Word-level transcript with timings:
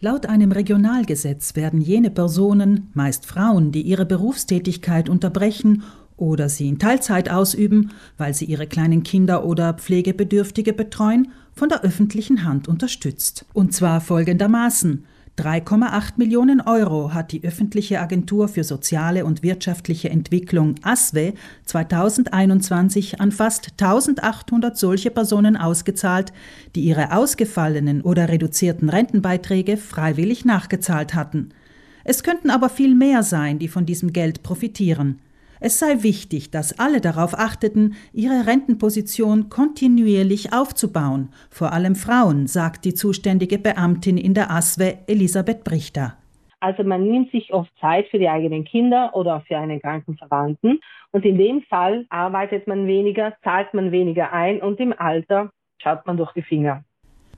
Laut 0.00 0.26
einem 0.26 0.52
Regionalgesetz 0.52 1.56
werden 1.56 1.80
jene 1.80 2.10
Personen, 2.10 2.90
meist 2.94 3.26
Frauen, 3.26 3.72
die 3.72 3.82
ihre 3.82 4.06
Berufstätigkeit 4.06 5.08
unterbrechen 5.08 5.82
oder 6.16 6.48
sie 6.48 6.68
in 6.68 6.78
Teilzeit 6.78 7.30
ausüben, 7.30 7.90
weil 8.16 8.32
sie 8.32 8.44
ihre 8.44 8.68
kleinen 8.68 9.02
Kinder 9.02 9.44
oder 9.44 9.74
Pflegebedürftige 9.74 10.72
betreuen, 10.72 11.32
von 11.52 11.68
der 11.68 11.82
öffentlichen 11.82 12.44
Hand 12.44 12.68
unterstützt. 12.68 13.44
Und 13.52 13.74
zwar 13.74 14.00
folgendermaßen 14.00 15.04
3,8 15.38 16.14
Millionen 16.16 16.60
Euro 16.60 17.14
hat 17.14 17.30
die 17.30 17.44
öffentliche 17.44 18.00
Agentur 18.00 18.48
für 18.48 18.64
soziale 18.64 19.24
und 19.24 19.44
wirtschaftliche 19.44 20.10
Entwicklung 20.10 20.74
ASWE 20.82 21.32
2021 21.64 23.20
an 23.20 23.30
fast 23.30 23.70
1800 23.80 24.76
solche 24.76 25.12
Personen 25.12 25.56
ausgezahlt, 25.56 26.32
die 26.74 26.80
ihre 26.80 27.12
ausgefallenen 27.12 28.02
oder 28.02 28.28
reduzierten 28.28 28.88
Rentenbeiträge 28.88 29.76
freiwillig 29.76 30.44
nachgezahlt 30.44 31.14
hatten. 31.14 31.50
Es 32.02 32.24
könnten 32.24 32.50
aber 32.50 32.68
viel 32.68 32.96
mehr 32.96 33.22
sein, 33.22 33.60
die 33.60 33.68
von 33.68 33.86
diesem 33.86 34.12
Geld 34.12 34.42
profitieren. 34.42 35.20
Es 35.60 35.78
sei 35.78 36.02
wichtig, 36.02 36.50
dass 36.50 36.78
alle 36.78 37.00
darauf 37.00 37.34
achteten, 37.34 37.94
ihre 38.12 38.46
Rentenposition 38.46 39.48
kontinuierlich 39.48 40.52
aufzubauen, 40.52 41.30
vor 41.50 41.72
allem 41.72 41.96
Frauen, 41.96 42.46
sagt 42.46 42.84
die 42.84 42.94
zuständige 42.94 43.58
Beamtin 43.58 44.16
in 44.18 44.34
der 44.34 44.50
ASWE 44.50 44.98
Elisabeth 45.06 45.64
Brichter. 45.64 46.16
Also 46.60 46.82
man 46.82 47.08
nimmt 47.08 47.30
sich 47.30 47.52
oft 47.52 47.70
Zeit 47.80 48.08
für 48.08 48.18
die 48.18 48.28
eigenen 48.28 48.64
Kinder 48.64 49.14
oder 49.14 49.42
für 49.46 49.56
einen 49.56 49.80
kranken 49.80 50.16
Verwandten 50.16 50.80
und 51.12 51.24
in 51.24 51.38
dem 51.38 51.62
Fall 51.62 52.06
arbeitet 52.08 52.66
man 52.66 52.86
weniger, 52.86 53.36
zahlt 53.42 53.72
man 53.74 53.92
weniger 53.92 54.32
ein 54.32 54.60
und 54.60 54.80
im 54.80 54.92
Alter 54.98 55.50
schaut 55.80 56.06
man 56.06 56.16
durch 56.16 56.32
die 56.32 56.42
Finger. 56.42 56.84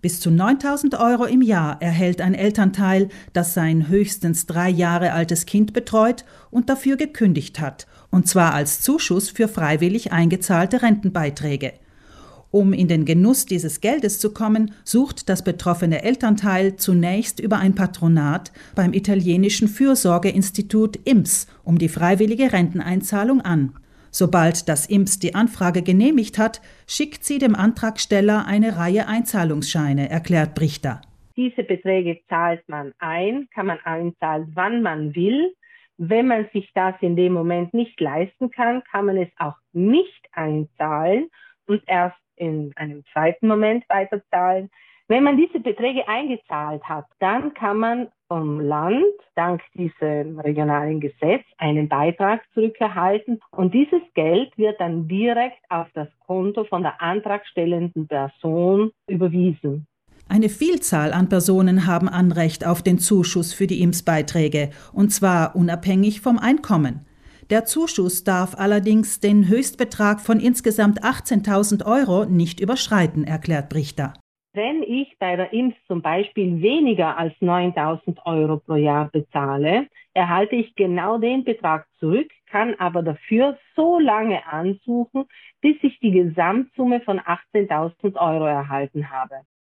Bis 0.00 0.18
zu 0.18 0.30
9000 0.30 0.98
Euro 0.98 1.26
im 1.26 1.42
Jahr 1.42 1.80
erhält 1.82 2.22
ein 2.22 2.34
Elternteil, 2.34 3.08
das 3.34 3.52
sein 3.52 3.88
höchstens 3.88 4.46
drei 4.46 4.70
Jahre 4.70 5.12
altes 5.12 5.44
Kind 5.44 5.74
betreut 5.74 6.24
und 6.50 6.70
dafür 6.70 6.96
gekündigt 6.96 7.60
hat, 7.60 7.86
und 8.10 8.26
zwar 8.26 8.54
als 8.54 8.80
Zuschuss 8.80 9.28
für 9.28 9.46
freiwillig 9.46 10.10
eingezahlte 10.12 10.82
Rentenbeiträge. 10.82 11.74
Um 12.50 12.72
in 12.72 12.88
den 12.88 13.04
Genuss 13.04 13.46
dieses 13.46 13.80
Geldes 13.80 14.18
zu 14.18 14.30
kommen, 14.30 14.72
sucht 14.84 15.28
das 15.28 15.44
betroffene 15.44 16.02
Elternteil 16.02 16.76
zunächst 16.76 17.38
über 17.38 17.58
ein 17.58 17.76
Patronat 17.76 18.50
beim 18.74 18.92
italienischen 18.92 19.68
Fürsorgeinstitut 19.68 20.96
IMS 21.04 21.46
um 21.62 21.78
die 21.78 21.88
freiwillige 21.88 22.52
Renteneinzahlung 22.52 23.40
an. 23.42 23.74
Sobald 24.10 24.68
das 24.68 24.86
IMS 24.86 25.18
die 25.18 25.34
Anfrage 25.34 25.82
genehmigt 25.82 26.38
hat, 26.38 26.60
schickt 26.86 27.24
sie 27.24 27.38
dem 27.38 27.54
Antragsteller 27.54 28.44
eine 28.46 28.76
Reihe 28.76 29.06
Einzahlungsscheine, 29.06 30.10
erklärt 30.10 30.54
Brichter. 30.54 31.00
Diese 31.36 31.62
Beträge 31.62 32.20
zahlt 32.28 32.68
man 32.68 32.92
ein, 32.98 33.48
kann 33.54 33.66
man 33.66 33.78
einzahlen, 33.84 34.50
wann 34.54 34.82
man 34.82 35.14
will. 35.14 35.54
Wenn 35.96 36.26
man 36.26 36.48
sich 36.52 36.70
das 36.74 36.94
in 37.00 37.14
dem 37.14 37.32
Moment 37.32 37.72
nicht 37.72 38.00
leisten 38.00 38.50
kann, 38.50 38.82
kann 38.90 39.06
man 39.06 39.16
es 39.16 39.28
auch 39.38 39.56
nicht 39.72 40.26
einzahlen 40.32 41.28
und 41.66 41.82
erst 41.86 42.16
in 42.36 42.72
einem 42.76 43.04
zweiten 43.12 43.46
Moment 43.46 43.84
weiterzahlen. 43.88 44.70
Wenn 45.08 45.24
man 45.24 45.36
diese 45.36 45.60
Beträge 45.60 46.08
eingezahlt 46.08 46.82
hat, 46.84 47.06
dann 47.18 47.54
kann 47.54 47.76
man 47.76 48.08
vom 48.30 48.60
Land 48.60 49.02
dank 49.34 49.60
diesem 49.74 50.38
regionalen 50.38 51.00
Gesetz 51.00 51.42
einen 51.58 51.88
Beitrag 51.88 52.42
zurückerhalten 52.54 53.40
und 53.50 53.74
dieses 53.74 54.02
Geld 54.14 54.56
wird 54.56 54.80
dann 54.80 55.08
direkt 55.08 55.58
auf 55.68 55.88
das 55.94 56.06
Konto 56.26 56.62
von 56.62 56.82
der 56.82 57.02
antragstellenden 57.02 58.06
Person 58.06 58.92
überwiesen. 59.08 59.88
Eine 60.28 60.48
Vielzahl 60.48 61.12
an 61.12 61.28
Personen 61.28 61.88
haben 61.88 62.08
Anrecht 62.08 62.64
auf 62.64 62.82
den 62.82 63.00
Zuschuss 63.00 63.52
für 63.52 63.66
die 63.66 63.82
IMS-Beiträge, 63.82 64.70
und 64.92 65.10
zwar 65.10 65.56
unabhängig 65.56 66.20
vom 66.20 66.38
Einkommen. 66.38 67.06
Der 67.50 67.64
Zuschuss 67.64 68.22
darf 68.22 68.54
allerdings 68.56 69.18
den 69.18 69.48
Höchstbetrag 69.48 70.20
von 70.20 70.38
insgesamt 70.38 71.02
18.000 71.02 71.84
Euro 71.84 72.26
nicht 72.26 72.60
überschreiten, 72.60 73.24
erklärt 73.24 73.68
Brichter. 73.68 74.12
Wenn 74.52 74.82
ich 74.82 75.16
bei 75.20 75.36
der 75.36 75.52
IMS 75.52 75.76
zum 75.86 76.02
Beispiel 76.02 76.60
weniger 76.60 77.16
als 77.16 77.32
9000 77.38 78.18
Euro 78.26 78.56
pro 78.56 78.74
Jahr 78.74 79.08
bezahle, 79.12 79.86
erhalte 80.12 80.56
ich 80.56 80.74
genau 80.74 81.18
den 81.18 81.44
Betrag 81.44 81.86
zurück, 82.00 82.28
kann 82.50 82.74
aber 82.80 83.02
dafür 83.02 83.56
so 83.76 84.00
lange 84.00 84.44
ansuchen, 84.46 85.26
bis 85.60 85.76
ich 85.82 86.00
die 86.00 86.10
Gesamtsumme 86.10 87.00
von 87.02 87.20
18.000 87.20 88.16
Euro 88.16 88.46
erhalten 88.46 89.08
habe. 89.08 89.36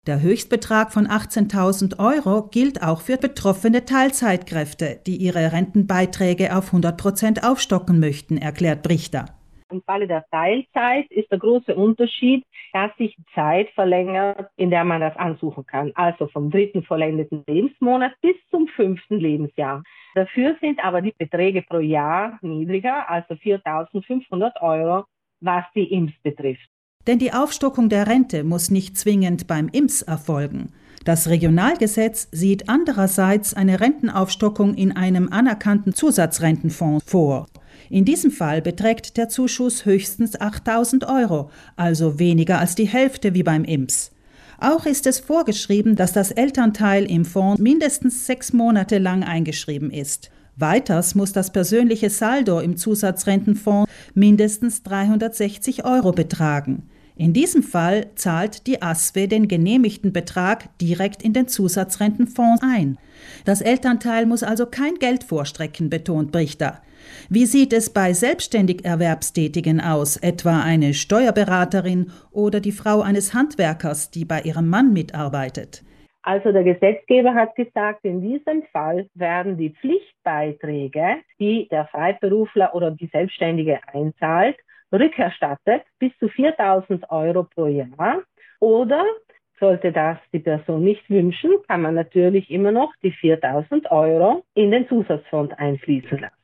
Der 0.07 0.21
Höchstbetrag 0.21 0.93
von 0.93 1.05
18.000 1.05 1.99
Euro 1.99 2.47
gilt 2.47 2.81
auch 2.81 3.01
für 3.01 3.17
betroffene 3.17 3.83
Teilzeitkräfte, 3.83 5.01
die 5.05 5.17
ihre 5.17 5.51
Rentenbeiträge 5.51 6.55
auf 6.55 6.67
100 6.67 6.97
Prozent 6.97 7.43
aufstocken 7.43 7.99
möchten, 7.99 8.37
erklärt 8.37 8.83
Brichter. 8.83 9.40
Im 9.71 9.81
Falle 9.83 10.07
der 10.07 10.25
Teilzeit 10.29 11.09
ist 11.09 11.31
der 11.31 11.39
große 11.39 11.73
Unterschied, 11.73 12.43
dass 12.73 12.95
sich 12.97 13.15
die 13.15 13.25
Zeit 13.33 13.69
verlängert, 13.69 14.49
in 14.57 14.69
der 14.69 14.83
man 14.83 15.01
das 15.01 15.15
ansuchen 15.15 15.65
kann. 15.65 15.91
Also 15.95 16.27
vom 16.27 16.51
dritten 16.51 16.83
vollendeten 16.83 17.43
Lebensmonat 17.47 18.13
bis 18.21 18.35
zum 18.49 18.67
fünften 18.67 19.17
Lebensjahr. 19.17 19.83
Dafür 20.13 20.55
sind 20.59 20.83
aber 20.83 21.01
die 21.01 21.13
Beträge 21.17 21.61
pro 21.61 21.79
Jahr 21.79 22.37
niedriger, 22.41 23.09
also 23.09 23.33
4.500 23.35 24.61
Euro, 24.61 25.05
was 25.39 25.63
die 25.73 25.91
IMS 25.91 26.13
betrifft. 26.21 26.67
Denn 27.07 27.17
die 27.17 27.33
Aufstockung 27.33 27.89
der 27.89 28.07
Rente 28.07 28.43
muss 28.43 28.69
nicht 28.69 28.97
zwingend 28.97 29.47
beim 29.47 29.69
IMS 29.69 30.01
erfolgen. 30.01 30.73
Das 31.03 31.29
Regionalgesetz 31.29 32.27
sieht 32.31 32.69
andererseits 32.69 33.55
eine 33.55 33.79
Rentenaufstockung 33.79 34.75
in 34.75 34.95
einem 34.95 35.29
anerkannten 35.31 35.93
Zusatzrentenfonds 35.93 37.09
vor. 37.09 37.47
In 37.89 38.05
diesem 38.05 38.31
Fall 38.31 38.61
beträgt 38.61 39.17
der 39.17 39.29
Zuschuss 39.29 39.85
höchstens 39.85 40.39
8000 40.39 41.07
Euro, 41.07 41.49
also 41.75 42.19
weniger 42.19 42.59
als 42.59 42.75
die 42.75 42.87
Hälfte 42.87 43.33
wie 43.33 43.43
beim 43.43 43.63
IMS. 43.63 44.11
Auch 44.59 44.85
ist 44.85 45.07
es 45.07 45.19
vorgeschrieben, 45.19 45.95
dass 45.95 46.13
das 46.13 46.31
Elternteil 46.31 47.09
im 47.09 47.25
Fonds 47.25 47.59
mindestens 47.59 48.27
sechs 48.27 48.53
Monate 48.53 48.99
lang 48.99 49.23
eingeschrieben 49.23 49.89
ist. 49.89 50.29
Weiters 50.55 51.15
muss 51.15 51.33
das 51.33 51.51
persönliche 51.51 52.09
Saldo 52.09 52.59
im 52.59 52.77
Zusatzrentenfonds 52.77 53.91
mindestens 54.13 54.83
360 54.83 55.83
Euro 55.85 56.11
betragen. 56.11 56.83
In 57.15 57.33
diesem 57.33 57.63
Fall 57.63 58.07
zahlt 58.15 58.67
die 58.67 58.81
ASWE 58.81 59.27
den 59.27 59.47
genehmigten 59.47 60.13
Betrag 60.13 60.77
direkt 60.79 61.23
in 61.23 61.33
den 61.33 61.47
Zusatzrentenfonds 61.47 62.61
ein. 62.63 62.97
Das 63.45 63.61
Elternteil 63.61 64.25
muss 64.25 64.43
also 64.43 64.65
kein 64.65 64.95
Geld 64.95 65.23
vorstrecken, 65.23 65.89
betont 65.89 66.31
Brichter. 66.31 66.81
Wie 67.29 67.45
sieht 67.45 67.73
es 67.73 67.93
bei 67.93 68.13
selbstständig 68.13 68.85
Erwerbstätigen 68.85 69.79
aus, 69.79 70.17
etwa 70.17 70.61
eine 70.61 70.93
Steuerberaterin 70.93 72.11
oder 72.31 72.59
die 72.59 72.71
Frau 72.71 73.01
eines 73.01 73.33
Handwerkers, 73.33 74.11
die 74.11 74.25
bei 74.25 74.41
ihrem 74.41 74.67
Mann 74.69 74.93
mitarbeitet? 74.93 75.83
Also 76.23 76.51
der 76.51 76.63
Gesetzgeber 76.63 77.33
hat 77.33 77.55
gesagt, 77.55 78.05
in 78.05 78.21
diesem 78.21 78.63
Fall 78.71 79.07
werden 79.15 79.57
die 79.57 79.71
Pflichtbeiträge, 79.71 81.17
die 81.39 81.67
der 81.71 81.87
Freiberufler 81.87 82.75
oder 82.75 82.91
die 82.91 83.07
Selbstständige 83.07 83.79
einzahlt, 83.91 84.55
rückerstattet 84.91 85.83
bis 85.99 86.11
zu 86.19 86.27
4000 86.27 87.09
Euro 87.09 87.43
pro 87.43 87.65
Jahr. 87.67 88.21
Oder 88.59 89.03
sollte 89.59 89.91
das 89.91 90.17
die 90.33 90.39
Person 90.39 90.83
nicht 90.83 91.09
wünschen, 91.09 91.51
kann 91.67 91.81
man 91.81 91.95
natürlich 91.95 92.49
immer 92.51 92.71
noch 92.71 92.93
die 93.01 93.11
4000 93.11 93.89
Euro 93.91 94.43
in 94.53 94.71
den 94.71 94.87
Zusatzfonds 94.87 95.53
einfließen 95.57 96.19
lassen. 96.19 96.40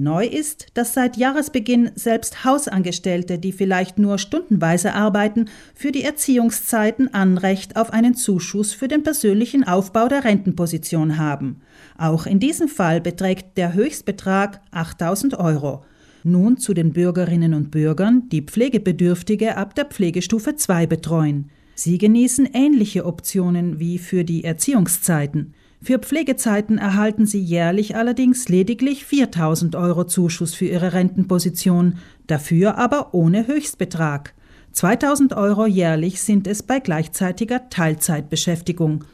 Neu 0.00 0.24
ist, 0.24 0.68
dass 0.72 0.94
seit 0.94 1.18
Jahresbeginn 1.18 1.90
selbst 1.94 2.42
Hausangestellte, 2.44 3.38
die 3.38 3.52
vielleicht 3.52 3.98
nur 3.98 4.16
stundenweise 4.16 4.94
arbeiten, 4.94 5.44
für 5.74 5.92
die 5.92 6.04
Erziehungszeiten 6.04 7.12
Anrecht 7.12 7.76
auf 7.76 7.92
einen 7.92 8.14
Zuschuss 8.14 8.72
für 8.72 8.88
den 8.88 9.02
persönlichen 9.02 9.62
Aufbau 9.62 10.08
der 10.08 10.24
Rentenposition 10.24 11.18
haben. 11.18 11.60
Auch 11.98 12.24
in 12.24 12.40
diesem 12.40 12.68
Fall 12.68 13.02
beträgt 13.02 13.58
der 13.58 13.74
Höchstbetrag 13.74 14.62
8000 14.70 15.38
Euro. 15.38 15.84
Nun 16.24 16.56
zu 16.56 16.72
den 16.72 16.94
Bürgerinnen 16.94 17.52
und 17.52 17.70
Bürgern, 17.70 18.28
die 18.30 18.42
Pflegebedürftige 18.42 19.58
ab 19.58 19.74
der 19.74 19.84
Pflegestufe 19.84 20.56
2 20.56 20.86
betreuen. 20.86 21.50
Sie 21.74 21.98
genießen 21.98 22.48
ähnliche 22.54 23.04
Optionen 23.04 23.78
wie 23.78 23.98
für 23.98 24.24
die 24.24 24.44
Erziehungszeiten. 24.44 25.54
Für 25.82 25.98
Pflegezeiten 25.98 26.76
erhalten 26.76 27.24
sie 27.24 27.40
jährlich 27.40 27.96
allerdings 27.96 28.50
lediglich 28.50 29.06
4000 29.06 29.76
Euro 29.76 30.04
Zuschuss 30.04 30.54
für 30.54 30.66
ihre 30.66 30.92
Rentenposition, 30.92 31.94
dafür 32.26 32.76
aber 32.76 33.14
ohne 33.14 33.46
Höchstbetrag. 33.46 34.34
2000 34.72 35.34
Euro 35.34 35.64
jährlich 35.64 36.20
sind 36.20 36.46
es 36.46 36.62
bei 36.62 36.80
gleichzeitiger 36.80 37.70
Teilzeitbeschäftigung. 37.70 39.04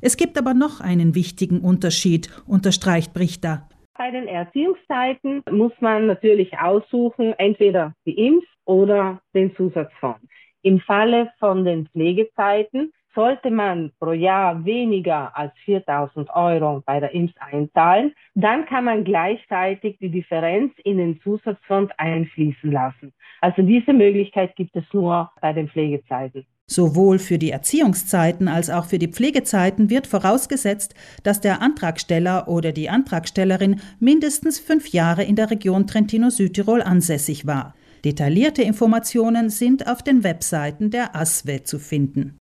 Es 0.00 0.16
gibt 0.16 0.38
aber 0.38 0.54
noch 0.54 0.80
einen 0.80 1.14
wichtigen 1.14 1.60
Unterschied, 1.60 2.30
unterstreicht 2.46 3.12
Brichter. 3.12 3.68
Bei 3.96 4.10
den 4.10 4.26
Erziehungszeiten 4.26 5.42
muss 5.50 5.72
man 5.80 6.06
natürlich 6.06 6.58
aussuchen, 6.58 7.34
entweder 7.36 7.92
die 8.06 8.18
IMS 8.18 8.44
oder 8.64 9.20
den 9.34 9.54
Zusatzfonds. 9.56 10.33
Im 10.64 10.80
Falle 10.80 11.30
von 11.38 11.66
den 11.66 11.86
Pflegezeiten 11.88 12.90
sollte 13.14 13.50
man 13.50 13.92
pro 14.00 14.12
Jahr 14.12 14.64
weniger 14.64 15.36
als 15.36 15.52
4000 15.66 16.30
Euro 16.34 16.82
bei 16.86 17.00
der 17.00 17.14
IMS 17.14 17.32
einzahlen, 17.38 18.14
dann 18.34 18.64
kann 18.64 18.86
man 18.86 19.04
gleichzeitig 19.04 19.98
die 19.98 20.08
Differenz 20.08 20.72
in 20.82 20.96
den 20.96 21.20
Zusatzfonds 21.20 21.92
einfließen 21.98 22.72
lassen. 22.72 23.12
Also 23.42 23.60
diese 23.60 23.92
Möglichkeit 23.92 24.56
gibt 24.56 24.74
es 24.74 24.84
nur 24.94 25.30
bei 25.42 25.52
den 25.52 25.68
Pflegezeiten. 25.68 26.46
Sowohl 26.66 27.18
für 27.18 27.36
die 27.36 27.50
Erziehungszeiten 27.50 28.48
als 28.48 28.70
auch 28.70 28.86
für 28.86 28.98
die 28.98 29.12
Pflegezeiten 29.12 29.90
wird 29.90 30.06
vorausgesetzt, 30.06 30.94
dass 31.22 31.42
der 31.42 31.60
Antragsteller 31.60 32.48
oder 32.48 32.72
die 32.72 32.88
Antragstellerin 32.88 33.82
mindestens 34.00 34.60
fünf 34.60 34.88
Jahre 34.88 35.24
in 35.24 35.36
der 35.36 35.50
Region 35.50 35.86
Trentino-Südtirol 35.86 36.80
ansässig 36.80 37.46
war. 37.46 37.74
Detaillierte 38.04 38.62
Informationen 38.62 39.48
sind 39.50 39.86
auf 39.86 40.02
den 40.02 40.24
Webseiten 40.24 40.90
der 40.90 41.16
ASWE 41.16 41.62
zu 41.64 41.78
finden. 41.78 42.32